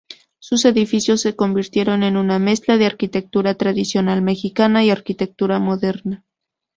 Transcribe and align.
Sus 0.39 0.65
edificios 0.65 1.21
se 1.21 1.35
convirtieron 1.35 2.01
en 2.01 2.17
una 2.17 2.39
mezcla 2.39 2.75
de 2.77 2.87
arquitectura 2.87 3.53
tradicional 3.53 4.23
mexicana 4.23 4.83
y 4.83 4.89
arquitectura 4.89 5.59
moderna. 5.59 6.25